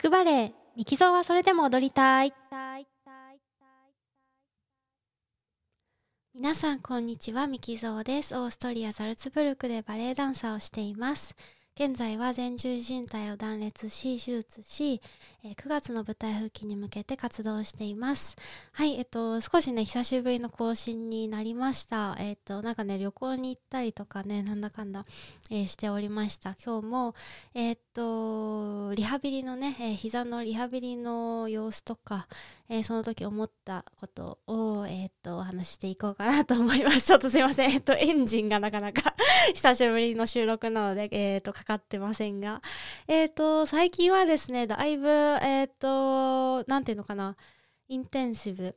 [0.00, 2.32] 聞くバレエミキゾーはそれでも踊りたい。
[6.32, 7.48] 皆さんこんにちは。
[7.48, 8.36] ミキゾーです。
[8.36, 11.34] オーストリアザルツブルクでバレエダンサーをしています。
[11.80, 15.00] 現在は前十字靭帯を断裂し手術し、
[15.44, 18.34] えー、9月の舞台復帰に向けて活動しています。
[18.72, 22.16] はいえっと少しね久しぶりの更新になりました。
[22.18, 25.06] えっとなんかね旅行に行ったりとかねなんだかんだ、
[25.50, 26.56] えー、しておりました。
[26.60, 27.14] 今日も
[27.54, 32.26] えっとリハビリのね、えー、膝のリハビリの様子とか、
[32.68, 37.02] えー、その時思ったことをえっとお話していこうかなと思います。
[37.02, 37.70] ちょっとすいません。
[37.70, 39.14] えっとエンジンがなかなか
[39.54, 42.62] 久しぶりの収録なのでえっとかってませんが、
[43.06, 47.36] えっ、ー、と、最近はですね、だいぶ、えっ、ー、と、なんていうのかな、
[47.88, 48.74] インテンシブ、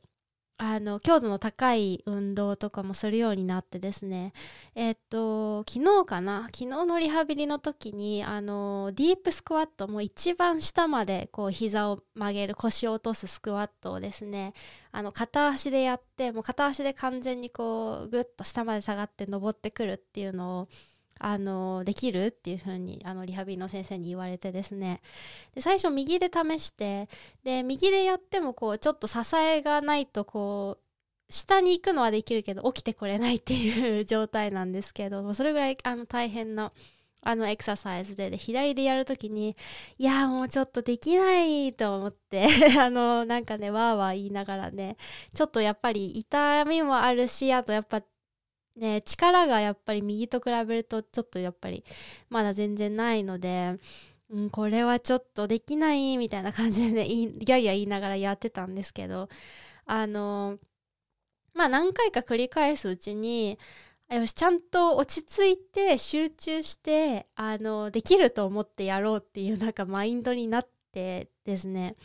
[0.58, 4.32] あの、強度の高い運動とかもするようになってですね、
[4.74, 14.52] えっ、と、昨日かな、昨日のリハビリの時に、あの、ディープスクワット、も一番下まで、こう、膝を曲げる、腰を落とすスクワットをですね、
[14.92, 20.68] あの、片足でやって、もう片足で完全にこう、ぐっと下まで下がって登ってくるっていうのを、
[21.20, 25.00] あのできるっていう風にあのリハビリの先生に言われてですね。
[25.54, 27.08] で最初右で試して
[27.44, 36.72] で右でやってもこうちょっと支えがないとこう下に行くのはできるけど起きてこれないっていう状態なんですけどそれぐらいあの大変な
[37.24, 39.56] あのエクササイズでで左でやるときに
[39.96, 44.96] いやもうちょっとできないと思って あのなんかねわーわー言いながらね
[45.32, 48.02] ちょっとやっぱり痛みもあるしあとやっぱ
[48.76, 51.84] ね、力がやっぱり右と比べるとちょっとやっぱり
[52.30, 53.78] まだ全然ないので、
[54.30, 59.28] うん、これはちょっとできないみたいな感じでね、いやいや言いながらやってたんですけど、
[59.84, 60.58] あの、
[61.54, 63.58] まあ何回か繰り返すうちに、
[64.10, 71.96] よし、ちゃんと落ち着いて集中して、あの、できると思ってやろうっていうなんかマインドになってですね、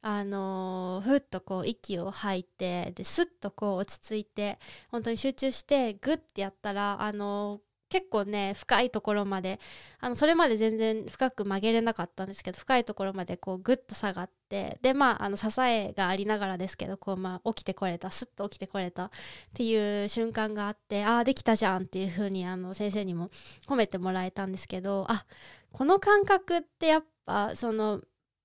[0.00, 4.58] あのふっとこう息を吐いてですっとこう落ち着いて
[4.90, 9.58] 本当に集中してグッてやったらあの結構ね深いところまで
[10.00, 19.10] あのそれまで全然深く曲げれなかったんですけど深いところまでこうグッと下がってでまああの支えがありながらですけどこうまあ起きてこれたスッと起きてこれたっ
[19.54, 23.30] ていう瞬間があってああできたじゃんっていう風にあの先生にも
[23.66, 25.24] 褒めてもらえたんですけどあ
[25.72, 28.02] この感覚ってやっぱその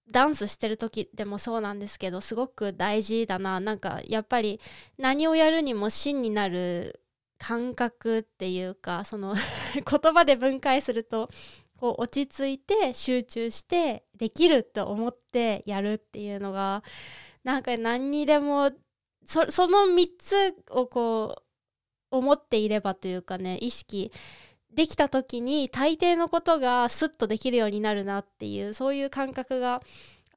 [0.10, 3.60] ダンスしてる時でもそうなんですけどすごく大事だな。
[3.60, 4.60] なんかやっぱり
[4.98, 7.02] 何をやるにも芯になる
[7.38, 9.36] 感覚っていうかその
[9.76, 11.30] 言葉で分解すると
[11.82, 16.84] 落ち着いて集中してできると思ってやるっていうのが
[17.44, 18.72] なんか何にでも
[19.26, 21.36] その3つをこ
[22.12, 24.12] う思っていればというかね意識
[24.74, 29.82] できた時に大抵のことがスッとできるようになるなっていうそういう感覚が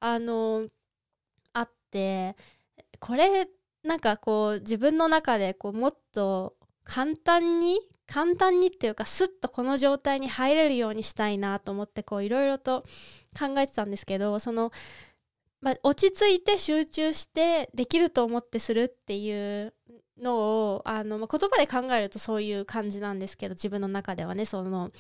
[0.00, 0.66] あの
[1.52, 2.36] あって
[3.00, 3.48] これ
[3.82, 6.54] なんかこう自分の中でこうもっと
[6.84, 12.84] 簡単に簡単にっていうかスッとこの状態に入れるようにしたいなと思ってこういろいろと
[13.38, 14.70] 考えてたんですけどその、
[15.60, 19.74] まあ、落ち着いて集中してできると思ってするっていう
[20.20, 20.36] の
[20.74, 24.90] をあの、まあ、言葉で考えるとそういう感じなんですけど自分の中ではねその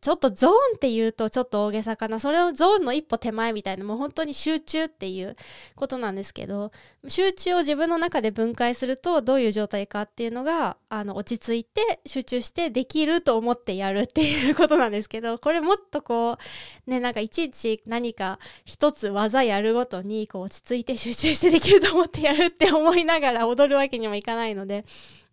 [0.00, 2.20] ちょっとゾーンって言うとちょっと大げさかな。
[2.20, 5.34] それをゾーンの一歩手前みたいな、もう本当に集中っていう
[5.74, 6.72] ことなんですけど、
[7.08, 16.36] 集中を自分の中で分解するとどういう状態かっていうのが、あの、落ち着いて集中してできると思ってやるっていうことなんですけど、これもっとこ
[16.86, 24.84] う、ね、なんかいちいち何か一つ技やるごとに、こう落ち着いて集中してできると思ってやるって思いながら踊るわけにもいかないので、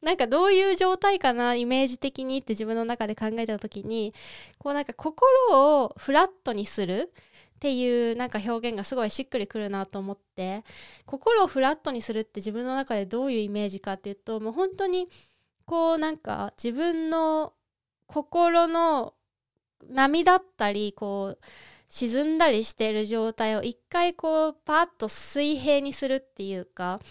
[0.01, 4.13] なんかどういう状態かなイメージ的にって自分の中で考えた時に
[4.57, 5.27] こうなんか心
[5.83, 7.11] をフラットにする
[7.57, 10.63] っていうなんか表現がすごいしっくりくるなと思って
[11.05, 15.09] 心をフラットにするって自分の中でどういうイメージかっていうともう本当に
[15.65, 17.53] こうなんか自分の
[18.07, 19.13] 心の
[19.89, 21.39] 波だったりこう
[21.89, 27.02] 沈んだりしている状態を一回こうパッと水平にするっていうか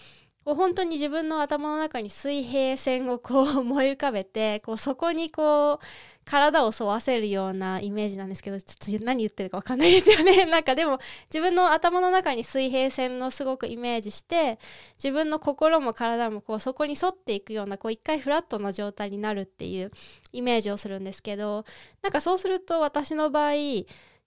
[0.49, 5.79] こう本当に自分の頭の中に水平線をこう思い浮かべてこうそこにこう
[6.25, 10.45] 体を沿わせるようなイメージなんですけどちょっと何言ってるか分かんないですよね。
[10.49, 10.97] なんかでも
[11.31, 14.57] 自分の頭の中に水平線のすごくイメージして
[14.95, 19.91] 自分の心も体もこうそこに沿っていくようなこう一回フラットな状態になるっていう
[20.33, 21.63] イメージをするんですけど
[22.01, 23.51] なんかそうすると私の場合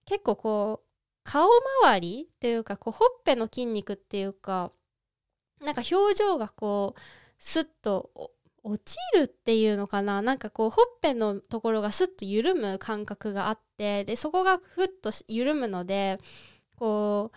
[0.05, 0.89] 結構こう
[1.25, 1.49] 顔
[1.83, 4.71] 周りっていうかこうほっぺの筋肉っていうか
[5.65, 7.01] なんか表情がこう
[7.39, 8.11] スッと
[8.65, 10.23] 落ちるっていうのかな？
[10.23, 16.19] なんかこうほっぺのところがスッと緩む感覚があってでそこがふっと緩むので
[16.77, 17.33] こ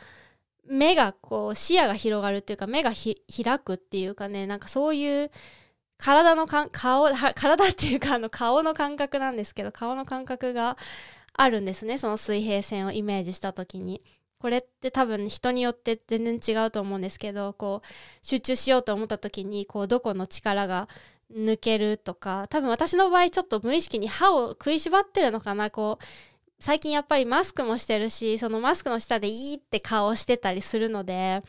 [0.68, 5.32] う目がこう視野が広がるっていうか目が開くっていうかねなんかそういう
[5.98, 10.78] 体のか顔体っていうかあの顔の感覚なんですけど顔の感覚が
[11.34, 14.02] あるんですねその水平線をイメージした時に。
[14.40, 17.88] これって多分人によって全然違うと思うんですけどこう
[18.26, 20.88] 集中しようと思った時にこうどこの力が
[21.34, 25.70] 抜けるとか多分私の場合ちょっと無意識に歯を食いしばってるのかな。
[25.70, 26.04] こう
[26.60, 31.44] 最近やっぱりマスクもしてるしそのマスクの下でいいって顔してたりするので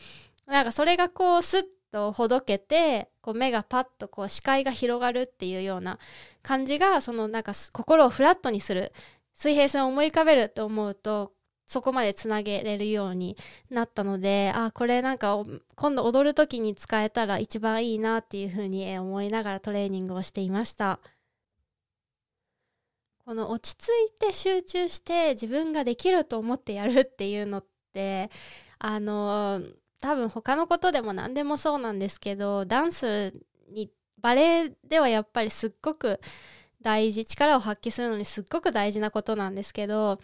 [0.45, 5.97] なんかそれがこうスッとほどけてこう目がパッとこう視界が広がるっていうような
[6.41, 8.91] 感じがそのなんか心をフラットにする
[9.33, 11.31] 水平線を思い浮かべると思うと
[11.67, 13.37] そこまでつなげれるように
[13.69, 15.43] なったのであこれなんか
[15.75, 20.99] 今度踊る時に使えたら一番いいなっていうふうに思いながらトレーニングをしていました。
[23.25, 28.31] この落ち着いて集中して自分ができると思ってやるっていうのって
[28.79, 29.61] あの
[29.99, 33.33] 多分他のことでも何でもそうなんですけどダンス
[33.69, 33.91] に
[34.21, 36.21] バレエではやっぱりすっごく
[36.81, 40.21] 大事力を発揮するのにすっごく大事なことなんですけど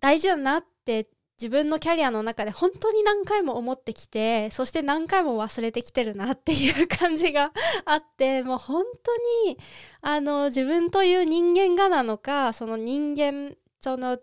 [0.00, 1.08] 大事だなって
[1.40, 7.52] 自分のキャリアの中で本当に何回も思ってきてそして何回も忘れてきてるなっていう感じが
[7.84, 9.58] あってもう本当に
[10.00, 14.18] あの自分という人間がなのかその人間その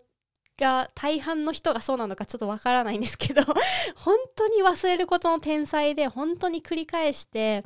[0.58, 3.42] が大半の人がそうなのかちょっとわからないんですけど
[3.96, 7.64] 本当に忘れることの天才で本当に繰り返して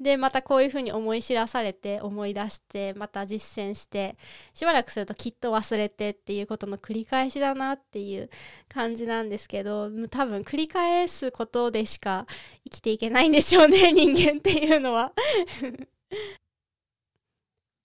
[0.00, 4.16] でまたこういうふうに思い知らされて思い出してまた実践して
[4.54, 8.30] しばらくするときっと忘れてっていうことの繰り返しだなっていう
[8.68, 12.26] 感じなんですけど多分繰り返すことでしか
[12.64, 15.12] 生きていけないんでしょうね 人間っていうのは。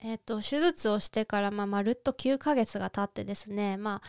[0.00, 4.08] えっと手術をしてから、まあ、まるっと9ヶ月が経ってですねまあ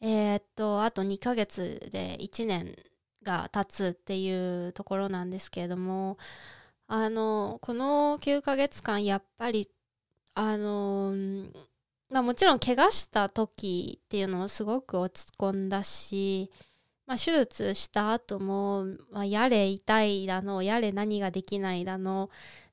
[0.00, 2.74] えー、っとあと2ヶ月で1年
[3.22, 6.16] が経つっていうところなんですけれども
[6.92, 9.68] あのこの9ヶ月間やっぱり
[10.34, 11.12] あの
[12.10, 16.50] まあもちろん怪我した時っていうのはすごく落ち込んだし、
[17.06, 22.28] まあ、手術した後も、まあ、やれ痛いだのやれ何ができないだの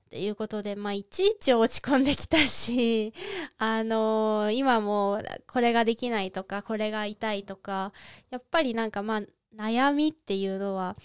[0.07, 3.13] っていうことで、まあ、いちいち落ち込んできたし、
[3.59, 7.93] あのー、今もこれができないとかこれが痛いとか
[8.31, 9.21] やっぱりなんかまあ
[9.55, 10.97] 悩みっていうのは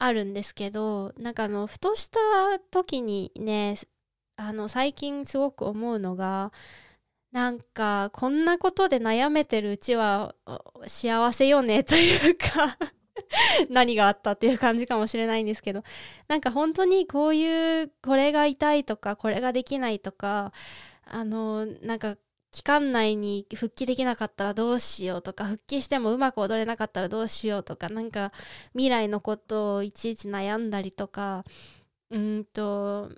[0.00, 2.18] あるんですけどなんかあのふとした
[2.70, 3.76] 時にね
[4.36, 6.52] あの最近すごく思うのが
[7.32, 10.34] なんかこんなことで悩めてるうちは
[10.86, 12.78] 幸せよね というか
[13.68, 15.84] 何があったっていう感じかもしれないんですけど
[16.28, 20.54] なんか本当にこういうこれが痛いとかこれができないとか
[21.04, 22.16] あのなんか
[22.50, 28.32] 期間内に復帰できなかったらどうしようとか復帰してもうまく踊れなかったらどうしようとかなんか
[28.72, 31.44] 未来のことをいちいち悩んだりとか
[32.10, 33.10] うんと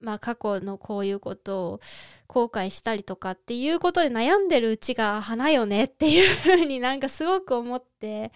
[0.00, 1.80] まあ過去のこういうことを
[2.26, 8.32] 後悔したりとかっていうことで悩んでるうちが花よねっていうふうになんかすごく思って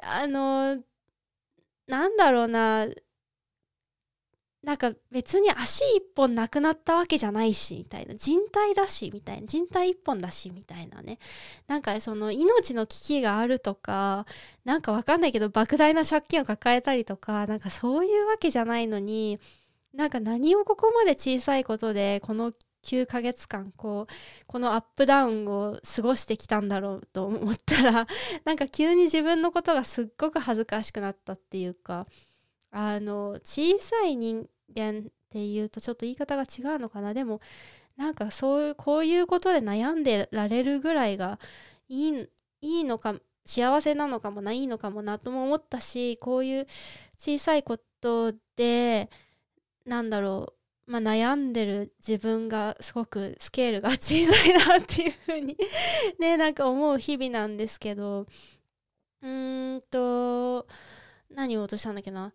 [0.00, 0.78] あの
[1.88, 2.86] なんだろうな
[4.62, 8.14] なんか別に足一本なくなったわけじゃないしみたいな。
[8.14, 9.46] 人体だしみたいな。
[9.46, 11.18] 人体一本だしみたいなね。
[11.66, 14.24] なんかその命の危機があるとか
[14.64, 19.40] なんかわかんないけど莫大な借金を抱えたりとかなんかそういうわけじゃないのに
[19.94, 22.52] なんか何をここまで小さいことでこの
[22.84, 24.12] 9ヶ月間こう
[24.46, 28.06] このアップダウンを過ごしてきたんだろうと思ったら
[28.44, 32.06] なんか急に自分のことがすっごく恥ずかしくなったっていうか
[32.72, 37.14] あの小さい人間っていうとちょっと言い方が違うのかな。
[37.14, 37.40] でも
[37.96, 41.38] なんかそういうこういうことで悩んでられるぐらいが
[41.88, 42.28] いい
[42.62, 43.14] いいのか
[43.44, 46.66] 幸せなのかもないいのかもなとも思ったしこういう
[47.18, 49.10] 小さいことで
[49.84, 50.54] なんだろ
[50.88, 55.56] う、まあ、悩んでる自分がすごくスケールが小さいなっていうふうに
[56.18, 58.26] ねなんか思う日々なんですけど。
[59.22, 60.66] うーんと
[61.30, 62.32] 何を落としたんだっけな。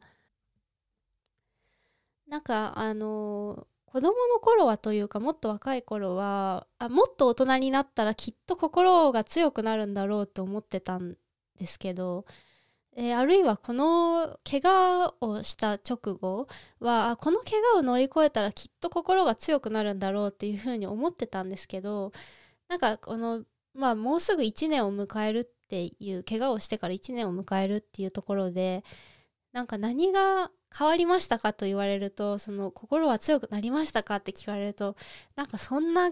[2.30, 11.16] なんかあの子供の頃はというかもっと若い頃はあもっと大人になったらきっと心が強くなるんだろうと思ってたん
[11.58, 12.26] ですけど、
[12.96, 16.48] えー、あるいはこの怪我をした直後
[16.80, 22.12] はこの怪我を乗り越えたらきっと心が強くなるんだろうっていうふうに思ってたんですけど
[22.68, 23.44] なんかこの
[23.74, 28.84] まあもうすぐ1年を迎えるっていう怪我をしてから1年を迎えるっていうところで
[29.54, 31.54] なんか何が変わりましたか？
[31.54, 34.18] と言われるとその心は強くなりましたか？
[34.18, 34.96] って聞かれると
[35.36, 36.12] なんかそんな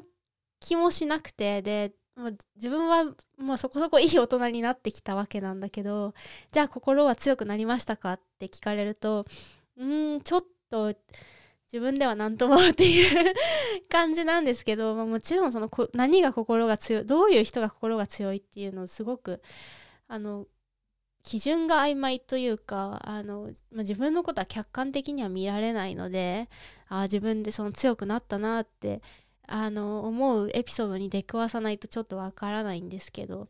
[0.60, 3.04] 気もしなくてでも自分は
[3.38, 6.14] もうそこそこいい大人になってきたわけなんだけど
[6.52, 8.14] じゃあ心は強くなりましたか？
[8.14, 9.26] って聞かれると
[9.78, 10.94] うんちょっと
[11.72, 13.34] 自分では何ともっていう
[13.90, 19.42] 感じなんですけど、まあ、もちろんその何が心が強いどういう人が心が強いっていうのをすごく
[20.08, 20.46] あの
[21.26, 26.48] 基準が曖昧というかあの、まあ、自分のことは客観的には見られないので
[26.88, 29.02] あ自分でその強くなったなって
[29.48, 33.48] あの思うエピソードに出くわさないとちょっとわからないんですけど。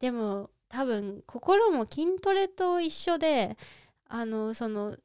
[0.00, 3.56] でも多分心も筋トレと一緒で
[4.08, 4.96] あのその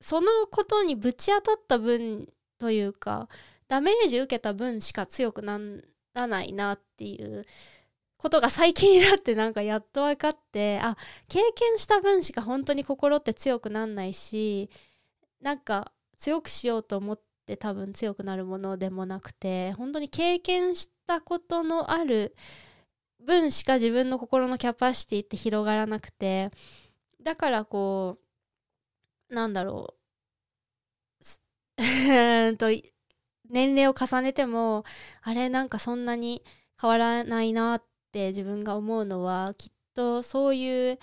[0.00, 3.28] そのことにぶち当たった分というか
[3.68, 5.60] ダメージ受けた分しか強くな
[6.14, 7.46] らないなっていう
[8.20, 10.96] ことが最近になってなんかやっと分かってあ
[11.28, 14.68] 経験した分しか本当に心って強くなんないし
[15.40, 22.36] なんか強くしようと思って多分強くなるものでもなくて本当に経験したことのある
[23.24, 26.50] 分しか自分の心のキャパシティって広がらなくて
[27.22, 28.18] だからこ
[29.30, 29.94] うなんだろ
[31.22, 31.26] う
[32.58, 32.66] と
[33.48, 34.84] 年齢を重ねても
[35.22, 36.42] あれなんかそんなに
[36.80, 40.98] 変わらないなって自分が思うのはきっとそういう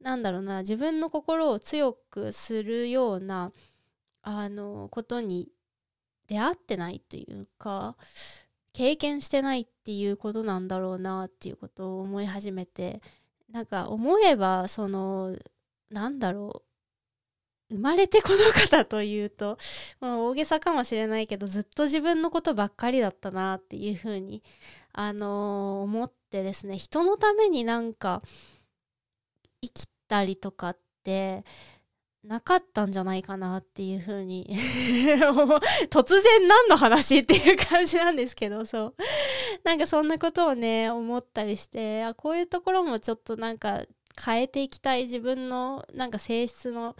[0.00, 3.52] なんだろうな自分の心を強くするような
[4.22, 5.48] あのことに
[6.28, 7.96] 出会ってないというか
[8.72, 13.00] 経験してないっていうことなんだろうなっていうことを思い始めて
[13.50, 15.34] なんか思えばその
[15.90, 16.68] なんだろう
[17.70, 19.58] 生まれてこの方というと、
[20.00, 24.42] まあ、大げさかもしれないけどずっと自分のことばっかりだったなっていうふうに、
[24.92, 28.22] あのー、思ってですね人のためになんか
[29.62, 31.44] 生きたりとかって
[32.24, 34.46] なかったんじゃないかなっていうふうに
[35.88, 38.94] 突然何の話っていう感じなんですけどそう。
[39.64, 43.84] なんかそんなことをね思ったりしてあこういうところもちょっとなんか
[44.22, 46.96] 変えていきたい自分のなんか性質の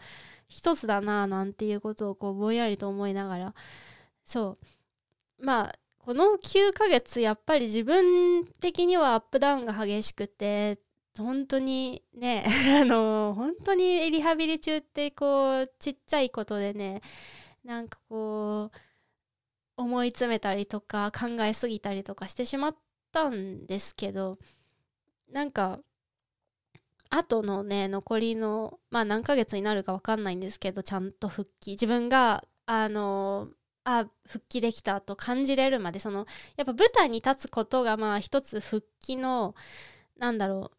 [0.49, 3.55] 一つだななんていうことをこうぼんやりと思いながら
[4.25, 4.59] そ
[5.41, 5.45] う。
[5.45, 10.79] まあこの9ヶ月やっぱり自分的にはアップダウンが激しくて
[11.19, 12.47] 本当にね
[12.81, 17.03] あの本当にリハビリ中ってこうちっちゃいことでね
[17.63, 18.79] なんかこう
[19.77, 22.77] 思い詰めたりとか考えすぎたりとかしてしまっ
[23.13, 24.39] たんですけど
[25.31, 25.79] なんか
[27.11, 31.73] あとのね残りのまあ何ヶ月になるか分かんないんですけどちゃんと復帰。
[31.73, 33.49] 自分があの
[33.89, 36.27] あ復帰できたと感じれるまでその
[36.57, 39.55] やっぱ舞台に立つことがまあ一つ復帰の
[40.19, 40.73] なんだろ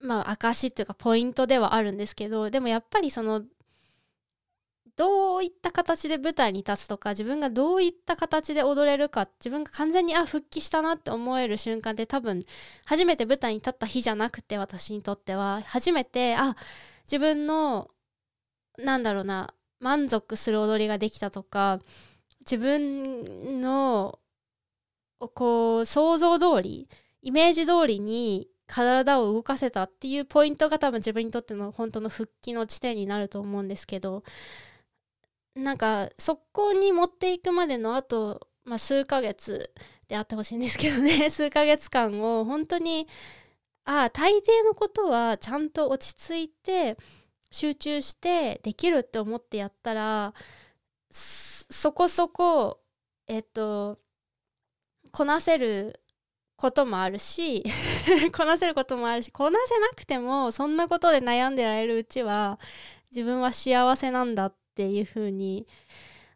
[0.00, 3.42] うまあ証っていうかポイントではあるんですけどでもやっぱりその
[4.96, 12.44] どういった形で舞台に立つとか自分がどういった形で踊れるか自分が完全にあ復帰したなって思える瞬間って多分
[12.84, 15.62] 初めて舞台に立った日じゃなくて私にとっては。
[15.66, 16.56] 初めてあ
[17.04, 17.90] 自分の
[18.76, 21.78] なんだろうな満足する踊りができたとか
[22.40, 24.18] 自分の
[25.34, 26.88] こう想像通り
[27.22, 34.22] イメージ通りに体を動かせたっていうポイントが多分自分にとっての本当の復帰の地点になると思うんですけど
[35.54, 39.72] なんかそこに持っていくまでのあと、まあ、数ヶ月
[40.06, 41.28] であってほしいんですけどね。
[41.30, 43.08] 数ヶ月間を本当に
[43.84, 46.96] ああ大抵のことはちゃんと落ち着いて
[47.50, 50.34] 集中してできるって思ってやったら
[51.10, 52.80] そこそこ
[53.26, 53.98] えっと
[55.10, 56.00] こなせる
[56.56, 57.64] こともあるし
[58.36, 62.58] こなせることもあるしこなせなくてもそんなことで悩んでられるうちは
[63.10, 65.66] 自分は幸せなんだっていう風に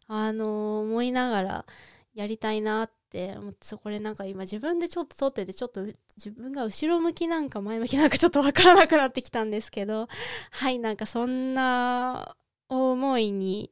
[0.07, 1.65] あの思いながら
[2.13, 5.85] やりたいなってってこれなんか今自分でちょっと撮っててちょっと
[6.17, 10.07] 自分が後ろ向きなんか前向きなんかちょっとわからなくなってきたんですけど
[10.51, 12.35] はいなんかそんな
[12.69, 13.71] 思いに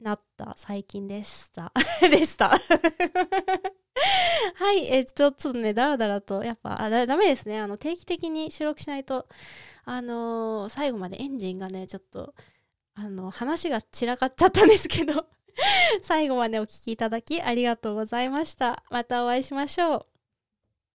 [0.00, 1.72] なった最近でした。
[2.10, 2.50] でした。
[4.54, 7.60] はい、えちょっとね、だらだらと、やっぱ、あだダメですね。
[7.60, 9.28] あの、定期的に収録しないと、
[9.84, 12.34] あのー、最後までエンジンがね、ちょっと、
[12.94, 15.26] あの話が散らかっちゃったんですけど。
[16.02, 18.82] 最後までお聴きいただきありがとうございました。
[18.90, 20.19] またお会いしましょう。